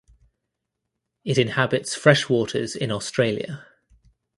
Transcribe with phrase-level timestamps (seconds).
[1.23, 3.67] It inhabits freshwaters in Australia.